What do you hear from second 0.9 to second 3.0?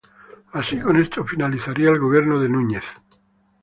esto finalizaría el gobierno de Núñez.